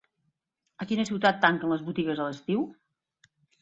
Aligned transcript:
A 0.85 0.87
quina 0.93 1.05
ciutat 1.11 1.39
tanquen 1.45 1.77
les 1.77 1.87
botigues 1.91 2.25
a 2.25 2.29
l'estiu? 2.31 2.69